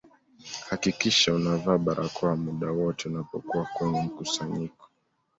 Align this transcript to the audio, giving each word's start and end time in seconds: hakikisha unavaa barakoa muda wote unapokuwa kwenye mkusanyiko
hakikisha 0.69 1.33
unavaa 1.33 1.77
barakoa 1.77 2.35
muda 2.35 2.71
wote 2.71 3.09
unapokuwa 3.09 3.65
kwenye 3.73 4.01
mkusanyiko 4.01 4.89